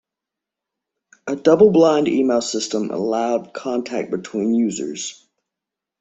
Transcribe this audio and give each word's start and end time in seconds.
A 1.27 1.35
double-blind 1.35 2.07
email 2.07 2.41
system 2.41 2.89
allowed 2.89 3.53
contact 3.53 4.09
between 4.09 4.55
users. 4.55 5.27